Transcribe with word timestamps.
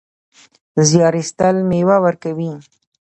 زیار 0.87 1.13
ایستل 1.19 1.55
مېوه 1.69 1.97
ورکوي 2.05 2.51